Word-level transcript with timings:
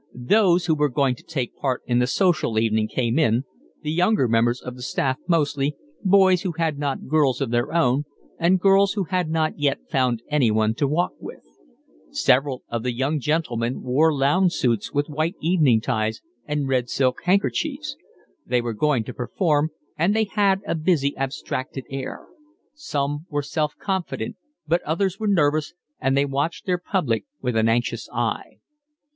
Those 0.15 0.65
who 0.65 0.73
were 0.73 0.89
going 0.89 1.13
to 1.13 1.21
take 1.21 1.55
part 1.55 1.83
in 1.85 1.99
the 1.99 2.07
social 2.07 2.57
evening 2.57 2.87
came 2.87 3.19
in, 3.19 3.43
the 3.83 3.91
younger 3.91 4.27
members 4.27 4.59
of 4.59 4.75
the 4.75 4.81
staff 4.81 5.17
mostly, 5.27 5.75
boys 6.03 6.41
who 6.41 6.53
had 6.53 6.79
not 6.79 7.07
girls 7.07 7.39
of 7.39 7.51
their 7.51 7.71
own, 7.71 8.05
and 8.39 8.59
girls 8.59 8.93
who 8.93 9.03
had 9.03 9.29
not 9.29 9.59
yet 9.59 9.77
found 9.91 10.23
anyone 10.27 10.73
to 10.73 10.87
walk 10.87 11.11
with. 11.19 11.43
Several 12.09 12.63
of 12.67 12.81
the 12.81 12.91
young 12.95 13.19
gentlemen 13.19 13.83
wore 13.83 14.11
lounge 14.11 14.53
suits 14.53 14.91
with 14.91 15.05
white 15.07 15.35
evening 15.39 15.79
ties 15.81 16.19
and 16.47 16.67
red 16.67 16.89
silk 16.89 17.19
handkerchiefs; 17.25 17.95
they 18.43 18.59
were 18.59 18.73
going 18.73 19.03
to 19.03 19.13
perform, 19.13 19.69
and 19.99 20.15
they 20.15 20.23
had 20.23 20.61
a 20.65 20.73
busy, 20.73 21.15
abstracted 21.15 21.85
air; 21.91 22.25
some 22.73 23.27
were 23.29 23.43
self 23.43 23.75
confident, 23.77 24.35
but 24.67 24.81
others 24.81 25.19
were 25.19 25.27
nervous, 25.27 25.75
and 25.99 26.17
they 26.17 26.25
watched 26.25 26.65
their 26.65 26.79
public 26.79 27.25
with 27.39 27.55
an 27.55 27.69
anxious 27.69 28.09
eye. 28.11 28.57